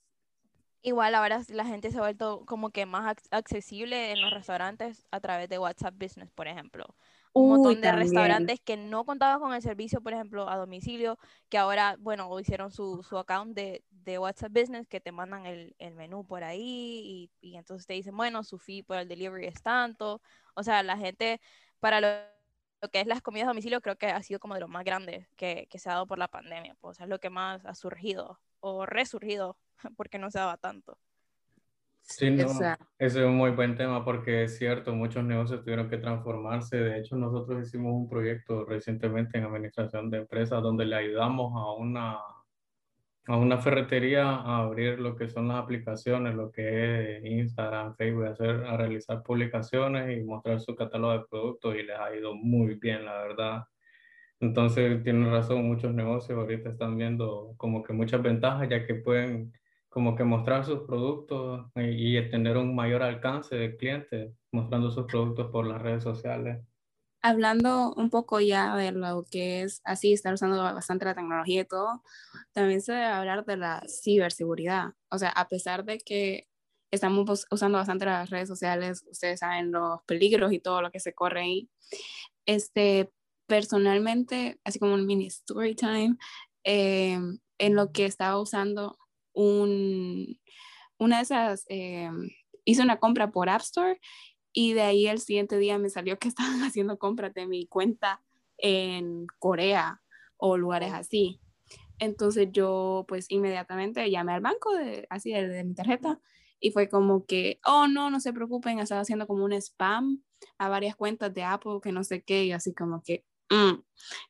Igual 0.82 1.14
ahora 1.14 1.40
la 1.48 1.64
gente 1.64 1.90
se 1.90 1.98
ha 1.98 2.02
vuelto 2.02 2.44
como 2.46 2.70
que 2.70 2.86
más 2.86 3.16
accesible 3.30 4.12
en 4.12 4.20
los 4.20 4.32
restaurantes 4.32 5.06
a 5.10 5.20
través 5.20 5.48
de 5.48 5.58
WhatsApp 5.58 5.94
Business, 5.96 6.30
por 6.32 6.48
ejemplo 6.48 6.96
un 7.32 7.48
montón 7.48 7.80
de 7.80 7.92
restaurantes 7.92 8.60
que 8.60 8.76
no 8.76 9.04
contaban 9.04 9.40
con 9.40 9.54
el 9.54 9.62
servicio, 9.62 10.00
por 10.00 10.12
ejemplo, 10.12 10.48
a 10.48 10.56
domicilio, 10.56 11.18
que 11.48 11.58
ahora, 11.58 11.96
bueno, 11.98 12.38
hicieron 12.38 12.70
su, 12.70 13.02
su 13.02 13.16
account 13.16 13.54
de, 13.54 13.82
de, 13.90 14.18
WhatsApp 14.18 14.52
Business, 14.52 14.86
que 14.86 15.00
te 15.00 15.12
mandan 15.12 15.46
el, 15.46 15.74
el 15.78 15.94
menú 15.94 16.26
por 16.26 16.44
ahí 16.44 16.60
y, 16.60 17.30
y, 17.40 17.56
entonces 17.56 17.86
te 17.86 17.94
dicen, 17.94 18.16
bueno, 18.16 18.44
su 18.44 18.58
fee 18.58 18.82
por 18.82 18.98
el 18.98 19.08
delivery 19.08 19.46
es 19.46 19.62
tanto. 19.62 20.20
O 20.54 20.62
sea, 20.62 20.82
la 20.82 20.98
gente, 20.98 21.40
para 21.80 22.00
lo, 22.00 22.08
lo 22.82 22.88
que 22.90 23.00
es 23.00 23.06
las 23.06 23.22
comidas 23.22 23.46
a 23.46 23.50
domicilio, 23.50 23.80
creo 23.80 23.96
que 23.96 24.06
ha 24.06 24.22
sido 24.22 24.38
como 24.38 24.54
de 24.54 24.60
lo 24.60 24.68
más 24.68 24.84
grande 24.84 25.26
que, 25.36 25.66
que 25.70 25.78
se 25.78 25.88
ha 25.88 25.92
dado 25.92 26.06
por 26.06 26.18
la 26.18 26.28
pandemia. 26.28 26.76
Pues, 26.80 26.92
o 26.92 26.94
sea, 26.96 27.04
es 27.04 27.10
lo 27.10 27.18
que 27.18 27.30
más 27.30 27.64
ha 27.64 27.74
surgido 27.74 28.40
o 28.60 28.84
resurgido, 28.86 29.56
porque 29.96 30.18
no 30.18 30.30
se 30.30 30.38
daba 30.38 30.56
tanto. 30.56 30.98
Sí, 32.02 32.30
no, 32.30 32.44
ese 32.44 32.76
es 32.98 33.16
un 33.16 33.36
muy 33.36 33.52
buen 33.52 33.76
tema 33.76 34.04
porque 34.04 34.44
es 34.44 34.58
cierto, 34.58 34.92
muchos 34.94 35.24
negocios 35.24 35.62
tuvieron 35.62 35.88
que 35.88 35.98
transformarse. 35.98 36.76
De 36.76 36.98
hecho, 36.98 37.16
nosotros 37.16 37.66
hicimos 37.66 37.92
un 37.94 38.08
proyecto 38.08 38.64
recientemente 38.64 39.38
en 39.38 39.44
administración 39.44 40.10
de 40.10 40.18
empresas 40.18 40.62
donde 40.62 40.84
le 40.84 40.96
ayudamos 40.96 41.52
a 41.56 41.72
una, 41.72 42.18
a 43.26 43.36
una 43.36 43.58
ferretería 43.58 44.24
a 44.24 44.58
abrir 44.58 44.98
lo 44.98 45.16
que 45.16 45.28
son 45.28 45.48
las 45.48 45.62
aplicaciones, 45.62 46.34
lo 46.34 46.50
que 46.50 47.18
es 47.18 47.24
Instagram, 47.24 47.94
Facebook, 47.96 48.26
hacer, 48.26 48.64
a 48.66 48.76
realizar 48.76 49.22
publicaciones 49.22 50.18
y 50.18 50.24
mostrar 50.24 50.60
su 50.60 50.74
catálogo 50.74 51.12
de 51.12 51.24
productos 51.30 51.76
y 51.76 51.84
les 51.84 51.98
ha 51.98 52.14
ido 52.14 52.34
muy 52.34 52.74
bien, 52.74 53.04
la 53.04 53.22
verdad. 53.22 53.64
Entonces, 54.40 55.02
tienen 55.04 55.30
razón, 55.30 55.66
muchos 55.68 55.94
negocios 55.94 56.36
ahorita 56.36 56.70
están 56.70 56.98
viendo 56.98 57.54
como 57.56 57.82
que 57.82 57.92
muchas 57.92 58.20
ventajas 58.22 58.68
ya 58.68 58.84
que 58.86 58.96
pueden 58.96 59.52
como 59.92 60.16
que 60.16 60.24
mostrar 60.24 60.64
sus 60.64 60.80
productos 60.80 61.66
y, 61.76 62.18
tener 62.30 62.56
un 62.56 62.74
mayor 62.74 63.02
alcance 63.02 63.54
de 63.54 63.76
clientes 63.76 64.34
mostrando 64.50 64.90
sus 64.90 65.04
productos 65.04 65.50
por 65.50 65.66
las 65.66 65.82
redes 65.82 66.02
sociales. 66.02 66.64
Hablando 67.20 67.92
un 67.94 68.08
poco 68.08 68.40
ya 68.40 68.74
de 68.74 68.90
lo 68.90 69.24
que 69.30 69.62
es 69.62 69.82
así, 69.84 70.14
estar 70.14 70.32
usando 70.32 70.56
bastante 70.62 71.04
la 71.04 71.14
tecnología 71.14 71.60
y 71.60 71.64
todo, 71.66 72.02
también 72.52 72.80
se 72.80 72.92
debe 72.92 73.04
hablar 73.04 73.44
de 73.44 73.58
la 73.58 73.82
ciberseguridad. 73.86 74.94
O 75.10 75.18
sea, 75.18 75.28
a 75.28 75.46
pesar 75.46 75.84
de 75.84 75.98
que 75.98 76.48
estamos 76.90 77.46
usando 77.50 77.76
bastante 77.76 78.06
las 78.06 78.30
redes 78.30 78.48
sociales, 78.48 79.04
ustedes 79.10 79.40
saben 79.40 79.72
los 79.72 80.02
peligros 80.04 80.52
y 80.52 80.58
todo 80.58 80.80
lo 80.80 80.90
que 80.90 81.00
se 81.00 81.12
corre 81.12 81.42
ahí. 81.42 81.70
Este, 82.46 83.12
personalmente, 83.46 84.58
así 84.64 84.78
como 84.78 84.94
un 84.94 85.06
mini 85.06 85.26
story 85.26 85.74
time, 85.74 86.16
eh, 86.64 87.18
en 87.58 87.76
lo 87.76 87.92
que 87.92 88.06
estaba 88.06 88.40
usando 88.40 88.96
un, 89.32 90.38
una 90.98 91.16
de 91.16 91.22
esas, 91.22 91.64
eh, 91.68 92.10
hice 92.64 92.82
una 92.82 92.98
compra 92.98 93.30
por 93.30 93.48
App 93.48 93.62
Store 93.62 94.00
y 94.52 94.74
de 94.74 94.82
ahí 94.82 95.06
el 95.06 95.18
siguiente 95.18 95.58
día 95.58 95.78
me 95.78 95.90
salió 95.90 96.18
que 96.18 96.28
estaban 96.28 96.62
haciendo 96.62 96.98
compras 96.98 97.34
de 97.34 97.46
mi 97.46 97.66
cuenta 97.66 98.22
en 98.58 99.26
Corea 99.38 100.02
o 100.36 100.56
lugares 100.56 100.92
así. 100.92 101.40
Entonces 101.98 102.48
yo 102.52 103.04
pues 103.08 103.30
inmediatamente 103.30 104.10
llamé 104.10 104.32
al 104.32 104.40
banco 104.40 104.74
de, 104.74 105.06
así 105.08 105.32
de, 105.32 105.64
mi 105.64 105.74
tarjeta 105.74 106.20
y 106.58 106.70
fue 106.70 106.88
como 106.88 107.26
que, 107.26 107.60
oh 107.64 107.86
no, 107.86 108.10
no 108.10 108.20
se 108.20 108.32
preocupen, 108.32 108.78
estaba 108.78 109.02
haciendo 109.02 109.26
como 109.26 109.44
un 109.44 109.52
spam 109.52 110.22
a 110.58 110.68
varias 110.68 110.96
cuentas 110.96 111.32
de 111.32 111.44
Apple 111.44 111.78
que 111.82 111.92
no 111.92 112.04
sé 112.04 112.22
qué 112.22 112.44
y 112.44 112.52
así 112.52 112.74
como 112.74 113.02
que, 113.02 113.24
Mm, 113.52 113.82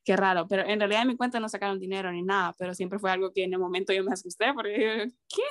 qué 0.04 0.16
raro, 0.16 0.48
pero 0.48 0.66
en 0.66 0.80
realidad 0.80 1.02
en 1.02 1.08
mi 1.08 1.16
cuenta 1.16 1.38
no 1.38 1.48
sacaron 1.48 1.78
dinero 1.78 2.10
ni 2.10 2.22
nada, 2.22 2.54
pero 2.58 2.74
siempre 2.74 2.98
fue 2.98 3.12
algo 3.12 3.32
que 3.32 3.44
en 3.44 3.52
el 3.52 3.60
momento 3.60 3.92
yo 3.92 4.02
me 4.02 4.12
asusté 4.12 4.52
porque, 4.52 5.12
¿qué? 5.28 5.42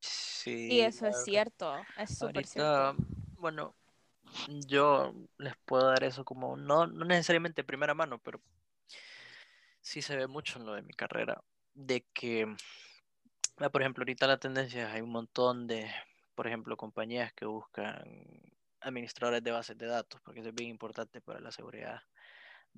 Sí. 0.00 0.68
Y 0.72 0.80
eso 0.80 1.06
es 1.06 1.22
cierto, 1.22 1.72
es 1.96 2.18
súper 2.18 2.44
cierto. 2.46 2.96
Bueno, 3.38 3.76
yo 4.66 5.14
les 5.36 5.54
puedo 5.64 5.86
dar 5.86 6.02
eso 6.02 6.24
como, 6.24 6.56
no, 6.56 6.88
no 6.88 7.04
necesariamente 7.04 7.62
primera 7.62 7.94
mano, 7.94 8.18
pero 8.18 8.40
sí 9.80 10.02
se 10.02 10.16
ve 10.16 10.26
mucho 10.26 10.58
en 10.58 10.66
lo 10.66 10.74
de 10.74 10.82
mi 10.82 10.94
carrera, 10.94 11.40
de 11.74 12.04
que, 12.12 12.52
por 13.70 13.80
ejemplo, 13.80 14.02
ahorita 14.02 14.26
la 14.26 14.38
tendencia 14.38 14.92
hay 14.92 15.00
un 15.00 15.12
montón 15.12 15.68
de, 15.68 15.88
por 16.34 16.48
ejemplo, 16.48 16.76
compañías 16.76 17.32
que 17.34 17.46
buscan 17.46 18.02
administradores 18.80 19.44
de 19.44 19.52
bases 19.52 19.78
de 19.78 19.86
datos, 19.86 20.20
porque 20.22 20.40
eso 20.40 20.48
es 20.48 20.54
bien 20.56 20.70
importante 20.70 21.20
para 21.20 21.38
la 21.38 21.52
seguridad 21.52 22.02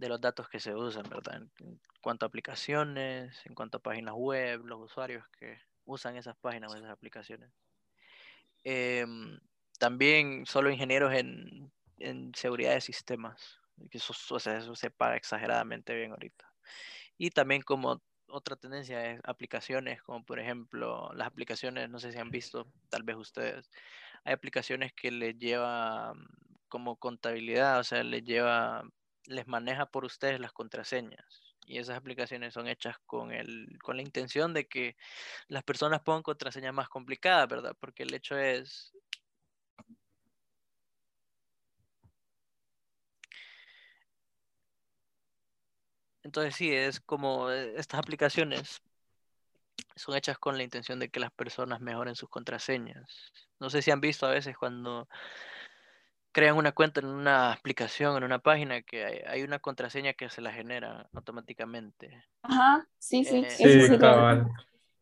de 0.01 0.09
los 0.09 0.21
datos 0.21 0.49
que 0.49 0.59
se 0.59 0.75
usan, 0.75 1.03
¿verdad? 1.11 1.43
En, 1.59 1.79
cuanto 2.01 2.25
a 2.25 2.29
aplicaciones, 2.29 3.39
en 3.45 3.55
cuanto 3.55 3.77
a 3.77 3.83
páginas 3.83 4.15
web, 4.17 4.65
los 4.65 4.81
usuarios 4.81 5.23
que 5.39 5.59
usan 5.85 6.17
esas 6.17 6.37
páginas 6.39 6.73
o 6.73 6.77
esas 6.77 6.91
aplicaciones. 6.91 7.51
Em, 8.65 9.39
también 9.79 10.47
solo 10.47 10.71
ingenieros 10.71 11.13
en, 11.13 11.71
en, 11.99 12.33
seguridad 12.35 12.73
de 12.73 12.81
sistemas, 12.81 13.61
que 13.91 13.99
eso, 13.99 14.15
o 14.31 14.41
sea, 14.41 14.57
eso 14.57 14.75
se 14.75 14.91
paga 14.91 15.17
exageradamente 15.17 15.95
bien 15.95 16.13
ahorita. 16.13 16.51
Y 17.19 17.31
también 17.31 17.61
como 17.61 18.03
otra 18.29 18.57
tendencia 18.57 19.13
es 19.13 19.21
aplicaciones, 19.25 20.03
como 20.03 20.25
por 20.25 20.41
ejemplo 20.41 21.11
las 21.15 21.27
aplicaciones, 21.27 21.91
no 21.91 21.99
sé 21.99 22.13
si 22.13 22.19
han 22.19 22.31
visto, 22.31 22.67
tal 22.89 23.03
vez 23.03 23.17
ustedes, 23.17 23.71
hay 24.25 24.33
aplicaciones 24.33 24.95
que 24.95 25.11
les 25.11 25.37
lleva 25.39 26.15
como 26.69 26.97
contabilidad, 26.97 27.81
o 27.81 27.85
sea, 27.85 28.03
les 28.03 28.25
lleva 28.25 28.85
les 29.31 29.47
maneja 29.47 29.87
por 29.87 30.05
ustedes 30.05 30.41
las 30.41 30.53
contraseñas. 30.53 31.25
Y 31.67 31.79
esas 31.79 31.97
aplicaciones 31.97 32.55
son 32.55 32.69
hechas 32.69 32.97
con, 33.07 33.33
el, 33.33 33.79
con 33.83 33.97
la 33.97 34.03
intención 34.03 34.55
de 34.55 34.67
que 34.69 34.97
las 35.49 35.63
personas 35.65 36.01
pongan 36.03 36.23
contraseñas 36.23 36.75
más 36.75 36.89
complicadas, 36.89 37.49
¿verdad? 37.49 37.77
Porque 37.81 38.03
el 38.05 38.15
hecho 38.15 38.37
es... 38.39 38.93
Entonces 46.23 46.55
sí, 46.55 46.73
es 46.73 47.01
como 47.01 47.51
eh, 47.51 47.75
estas 47.77 47.99
aplicaciones 48.01 48.83
son 49.97 50.17
hechas 50.17 50.39
con 50.39 50.57
la 50.57 50.63
intención 50.63 50.99
de 50.99 51.09
que 51.11 51.21
las 51.21 51.31
personas 51.33 51.81
mejoren 51.81 52.15
sus 52.17 52.29
contraseñas. 52.29 53.33
No 53.59 53.71
sé 53.71 53.83
si 53.83 53.91
han 53.91 54.01
visto 54.01 54.27
a 54.27 54.31
veces 54.31 54.57
cuando 54.57 55.09
crean 56.33 56.57
una 56.57 56.73
cuenta 56.73 57.01
en 57.01 57.07
una 57.07 57.53
aplicación, 57.53 58.17
en 58.17 58.25
una 58.25 58.39
página, 58.39 58.83
que 58.83 59.25
hay, 59.27 59.43
una 59.43 59.59
contraseña 59.59 60.13
que 60.13 60.29
se 60.29 60.41
la 60.41 60.53
genera 60.53 61.09
automáticamente. 61.13 62.25
Ajá, 62.43 62.87
sí, 62.99 63.25
sí. 63.25 63.45
Eh, 63.45 63.51
sí, 63.51 63.99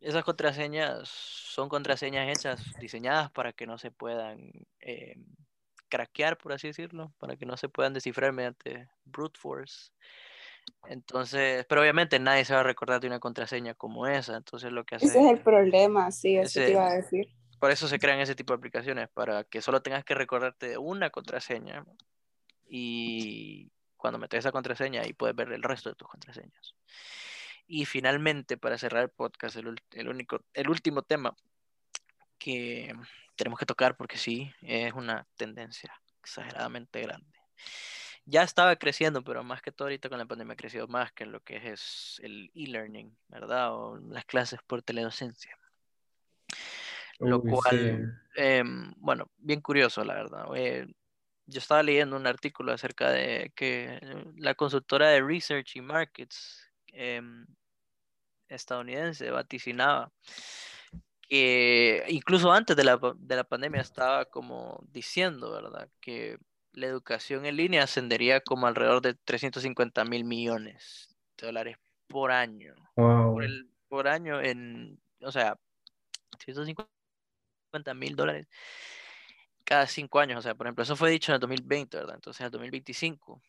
Esas 0.00 0.24
contraseñas 0.24 1.08
son 1.08 1.68
contraseñas 1.68 2.28
hechas, 2.28 2.62
diseñadas 2.80 3.30
para 3.30 3.52
que 3.52 3.66
no 3.66 3.78
se 3.78 3.90
puedan 3.90 4.50
eh, 4.80 5.16
craquear, 5.88 6.38
por 6.38 6.52
así 6.52 6.68
decirlo, 6.68 7.12
para 7.18 7.36
que 7.36 7.46
no 7.46 7.56
se 7.56 7.68
puedan 7.68 7.92
descifrar 7.92 8.32
mediante 8.32 8.88
brute 9.04 9.38
force. 9.38 9.90
Entonces, 10.88 11.64
pero 11.66 11.80
obviamente 11.80 12.18
nadie 12.18 12.44
se 12.44 12.54
va 12.54 12.60
a 12.60 12.64
recordar 12.64 13.00
de 13.00 13.06
una 13.06 13.20
contraseña 13.20 13.74
como 13.74 14.06
esa, 14.06 14.36
entonces 14.36 14.70
lo 14.70 14.84
que 14.84 14.96
hace... 14.96 15.06
Ese 15.06 15.20
es 15.20 15.30
el 15.30 15.40
problema, 15.40 16.10
sí, 16.10 16.36
eso 16.36 16.60
te 16.60 16.70
iba 16.72 16.86
a 16.86 16.94
decir. 16.94 17.37
Por 17.58 17.70
eso 17.70 17.88
se 17.88 17.98
crean 17.98 18.20
ese 18.20 18.34
tipo 18.34 18.52
de 18.52 18.58
aplicaciones, 18.58 19.08
para 19.08 19.44
que 19.44 19.62
solo 19.62 19.82
tengas 19.82 20.04
que 20.04 20.14
recordarte 20.14 20.68
de 20.68 20.78
una 20.78 21.10
contraseña 21.10 21.84
y 22.68 23.70
cuando 23.96 24.18
metes 24.18 24.40
esa 24.40 24.52
contraseña 24.52 25.02
ahí 25.02 25.12
puedes 25.12 25.34
ver 25.34 25.52
el 25.52 25.62
resto 25.62 25.88
de 25.88 25.96
tus 25.96 26.08
contraseñas. 26.08 26.74
Y 27.66 27.84
finalmente, 27.84 28.56
para 28.56 28.78
cerrar 28.78 29.02
el 29.02 29.10
podcast, 29.10 29.56
el, 29.56 30.08
único, 30.08 30.42
el 30.54 30.70
último 30.70 31.02
tema 31.02 31.36
que 32.38 32.94
tenemos 33.36 33.58
que 33.58 33.66
tocar, 33.66 33.96
porque 33.96 34.16
sí, 34.16 34.52
es 34.62 34.92
una 34.94 35.26
tendencia 35.36 35.92
exageradamente 36.20 37.02
grande. 37.02 37.38
Ya 38.24 38.42
estaba 38.42 38.76
creciendo, 38.76 39.22
pero 39.22 39.42
más 39.42 39.62
que 39.62 39.72
todo 39.72 39.86
ahorita 39.88 40.08
con 40.08 40.18
la 40.18 40.26
pandemia 40.26 40.54
ha 40.54 40.56
crecido 40.56 40.86
más 40.86 41.12
que 41.12 41.26
lo 41.26 41.40
que 41.40 41.72
es 41.72 42.20
el 42.22 42.50
e-learning, 42.54 43.16
¿verdad? 43.28 43.74
O 43.74 43.98
las 43.98 44.24
clases 44.24 44.60
por 44.66 44.82
teledocencia. 44.82 45.58
Lo 47.18 47.42
cual, 47.42 48.20
em, 48.36 48.92
bueno, 48.98 49.30
bien 49.36 49.60
curioso, 49.60 50.04
la 50.04 50.14
verdad. 50.14 50.46
Eh, 50.54 50.86
yo 51.46 51.58
estaba 51.58 51.82
leyendo 51.82 52.16
un 52.16 52.26
artículo 52.26 52.72
acerca 52.72 53.10
de 53.10 53.52
que 53.56 53.98
la 54.36 54.54
consultora 54.54 55.08
de 55.08 55.22
Research 55.22 55.76
y 55.76 55.80
Markets 55.80 56.70
em, 56.92 57.46
estadounidense 58.48 59.30
vaticinaba 59.30 60.12
que 61.28 62.04
incluso 62.08 62.50
antes 62.50 62.74
de 62.74 62.84
la, 62.84 62.98
de 63.16 63.36
la 63.36 63.44
pandemia 63.44 63.82
estaba 63.82 64.24
como 64.24 64.82
diciendo, 64.90 65.52
¿verdad? 65.52 65.88
Que 66.00 66.38
la 66.72 66.86
educación 66.86 67.44
en 67.44 67.56
línea 67.56 67.84
ascendería 67.84 68.40
como 68.40 68.66
alrededor 68.66 69.02
de 69.02 69.14
350 69.14 70.04
mil 70.04 70.24
millones 70.24 71.16
de 71.36 71.46
dólares 71.46 71.76
por 72.06 72.32
año. 72.32 72.74
Por, 72.94 73.44
el, 73.44 73.70
por 73.88 74.08
año 74.08 74.40
en, 74.40 75.00
o 75.20 75.30
sea, 75.30 75.58
150 77.70 77.94
mil 77.94 78.16
dólares 78.16 78.48
cada 79.64 79.86
cinco 79.86 80.18
años. 80.18 80.38
O 80.38 80.42
sea, 80.42 80.54
por 80.54 80.66
ejemplo, 80.66 80.82
eso 80.82 80.96
fue 80.96 81.10
dicho 81.10 81.30
en 81.30 81.34
el 81.34 81.40
2020, 81.40 81.98
¿verdad? 81.98 82.14
Entonces, 82.14 82.40
en 82.40 82.46
el 82.46 82.52
2025, 82.52 83.42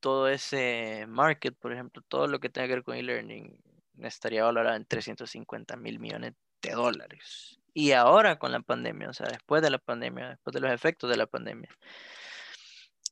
todo 0.00 0.28
ese 0.28 1.06
market, 1.08 1.56
por 1.56 1.72
ejemplo, 1.72 2.02
todo 2.08 2.26
lo 2.26 2.40
que 2.40 2.48
tenga 2.48 2.66
que 2.66 2.74
ver 2.74 2.82
con 2.82 2.96
e-learning 2.96 3.56
estaría 4.00 4.44
valorado 4.44 4.76
en 4.76 4.84
350 4.84 5.76
mil 5.76 6.00
millones 6.00 6.34
de 6.60 6.70
dólares. 6.72 7.60
Y 7.72 7.92
ahora 7.92 8.38
con 8.38 8.50
la 8.52 8.60
pandemia, 8.60 9.08
o 9.10 9.12
sea, 9.12 9.28
después 9.28 9.62
de 9.62 9.70
la 9.70 9.78
pandemia, 9.78 10.30
después 10.30 10.52
de 10.52 10.60
los 10.60 10.72
efectos 10.72 11.08
de 11.08 11.16
la 11.16 11.26
pandemia, 11.26 11.70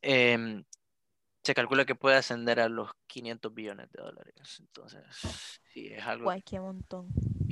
em, 0.03 0.65
se 1.43 1.55
calcula 1.55 1.85
que 1.85 1.95
puede 1.95 2.17
ascender 2.17 2.61
a 2.61 2.69
los 2.69 2.91
500 3.07 3.55
billones 3.55 3.91
de 3.93 4.03
dólares. 4.03 4.35
Entonces, 4.61 5.03
sí, 5.73 5.87
es 5.87 6.05
algo 6.05 6.25
Cualquier 6.25 6.63
montón. 6.63 7.09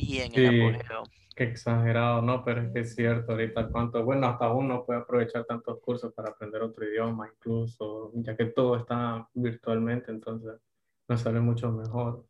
Bien 0.07 0.33
Sí. 0.35 0.41
en 0.41 0.47
apogeo. 0.71 1.05
Qué 1.35 1.45
exagerado, 1.45 2.21
¿no? 2.23 2.45
Pero 2.45 2.63
es 2.63 2.73
que 2.73 2.81
es 2.81 2.95
cierto, 2.95 3.33
ahorita 3.33 3.69
cuánto, 3.71 4.05
bueno, 4.05 4.27
hasta 4.27 4.53
uno 4.53 4.85
puede 4.85 5.01
aprovechar 5.01 5.45
tantos 5.47 5.81
cursos 5.81 6.13
para 6.13 6.31
aprender 6.31 6.61
otro 6.63 6.87
idioma, 6.87 7.31
incluso, 7.35 8.11
ya 8.15 8.37
que 8.37 8.47
todo 8.47 8.77
está 8.77 9.27
virtualmente, 9.33 10.11
entonces 10.11 10.61
nos 11.09 11.21
sale 11.21 11.41
mucho 11.41 11.71
mejor. 11.73 12.27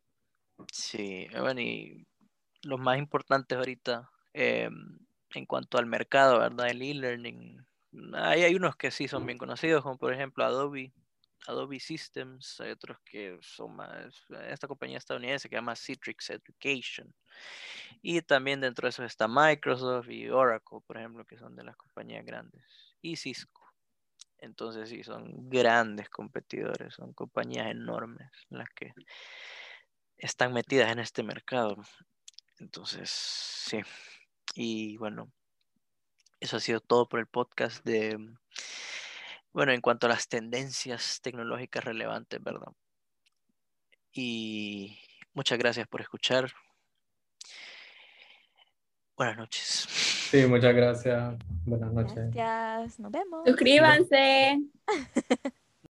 Sí, 0.72 1.26
bueno, 1.38 1.60
y 1.60 2.06
los 2.62 2.78
más 2.78 2.98
importantes 2.98 3.56
ahorita 3.58 4.10
em, 4.32 4.98
en 5.34 5.46
cuanto 5.46 5.78
al 5.78 5.86
mercado, 5.86 6.38
¿verdad? 6.38 6.68
El 6.68 6.82
e-learning. 6.82 7.64
Hay, 8.14 8.42
hay 8.44 8.54
unos 8.54 8.76
que 8.76 8.90
sí 8.90 9.08
son 9.08 9.26
bien 9.26 9.38
conocidos, 9.38 9.82
como 9.82 9.98
por 9.98 10.12
ejemplo 10.12 10.44
Adobe, 10.44 10.92
Adobe 11.46 11.80
Systems, 11.80 12.60
hay 12.60 12.70
otros 12.70 12.98
que 13.04 13.38
son 13.40 13.76
más, 13.76 14.14
esta 14.48 14.68
compañía 14.68 14.98
estadounidense 14.98 15.48
que 15.48 15.56
se 15.56 15.58
llama 15.58 15.76
Citrix 15.76 16.30
Education. 16.30 17.12
Y 18.02 18.20
también 18.22 18.60
dentro 18.60 18.86
de 18.86 18.90
eso 18.90 19.04
está 19.04 19.26
Microsoft 19.28 20.08
y 20.10 20.28
Oracle, 20.28 20.78
por 20.86 20.98
ejemplo, 20.98 21.24
que 21.24 21.38
son 21.38 21.56
de 21.56 21.64
las 21.64 21.76
compañías 21.76 22.24
grandes. 22.24 22.62
Y 23.00 23.16
Cisco. 23.16 23.66
Entonces 24.38 24.88
sí, 24.88 25.02
son 25.02 25.50
grandes 25.50 26.08
competidores, 26.08 26.94
son 26.94 27.12
compañías 27.12 27.66
enormes 27.70 28.30
las 28.48 28.68
que 28.70 28.92
están 30.16 30.52
metidas 30.52 30.90
en 30.90 30.98
este 30.98 31.22
mercado. 31.22 31.76
Entonces, 32.58 33.10
sí. 33.10 33.80
Y 34.54 34.96
bueno, 34.96 35.30
eso 36.40 36.56
ha 36.56 36.60
sido 36.60 36.80
todo 36.80 37.08
por 37.08 37.20
el 37.20 37.26
podcast 37.26 37.84
de, 37.84 38.18
bueno, 39.52 39.72
en 39.72 39.80
cuanto 39.80 40.06
a 40.06 40.10
las 40.10 40.28
tendencias 40.28 41.20
tecnológicas 41.22 41.84
relevantes, 41.84 42.42
¿verdad? 42.42 42.72
Y 44.12 44.98
muchas 45.32 45.58
gracias 45.58 45.86
por 45.88 46.00
escuchar. 46.00 46.52
Buenas 49.16 49.36
noches. 49.36 49.86
Sí, 50.30 50.46
muchas 50.46 50.74
gracias. 50.74 51.34
Buenas 51.66 51.92
noches. 51.92 52.30
Gracias. 52.32 53.00
Nos 53.00 53.12
vemos. 53.12 53.46
Suscríbanse. 53.46 54.60